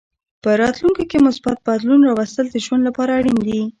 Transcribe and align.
په 0.43 0.49
راتلونکې 0.61 1.03
کې 1.11 1.23
مثبت 1.27 1.57
بدلون 1.67 2.01
راوستل 2.03 2.45
د 2.49 2.55
ژوند 2.65 2.81
لپاره 2.87 3.11
اړین 3.19 3.37
دي. 3.47 3.61